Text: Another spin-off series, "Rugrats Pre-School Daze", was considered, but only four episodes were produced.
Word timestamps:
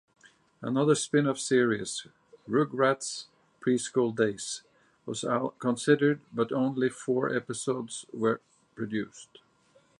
Another 0.63 0.95
spin-off 0.95 1.37
series, 1.39 2.07
"Rugrats 2.49 3.27
Pre-School 3.59 4.09
Daze", 4.13 4.63
was 5.05 5.23
considered, 5.59 6.21
but 6.33 6.51
only 6.51 6.89
four 6.89 7.31
episodes 7.31 8.07
were 8.11 8.41
produced. 8.73 9.37